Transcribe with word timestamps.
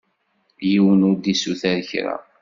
Yiwen 0.69 1.05
ur 1.09 1.15
d-isuter 1.17 1.79
kra. 1.89 2.15